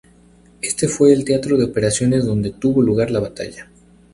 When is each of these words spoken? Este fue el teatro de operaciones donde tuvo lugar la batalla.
Este 0.63 0.87
fue 0.87 1.13
el 1.13 1.23
teatro 1.25 1.57
de 1.59 1.65
operaciones 1.65 2.25
donde 2.25 2.49
tuvo 2.49 2.81
lugar 2.81 3.11
la 3.11 3.19
batalla. 3.19 3.69